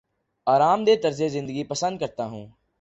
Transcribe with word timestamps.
آرام 0.47 0.79
دہ 0.85 0.95
طرز 1.03 1.21
زندگی 1.33 1.63
پسند 1.63 1.99
کرتا 1.99 2.25
ہوں 2.25 2.45